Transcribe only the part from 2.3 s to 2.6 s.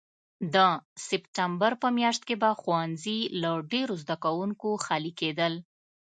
به